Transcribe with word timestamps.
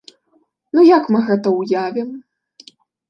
Ну 0.77 0.85
як 0.97 1.03
мы 1.15 1.19
гэта 1.27 1.47
ўявім? 1.59 2.09